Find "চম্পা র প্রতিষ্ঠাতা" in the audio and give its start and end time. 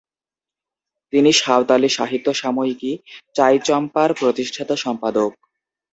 3.59-4.75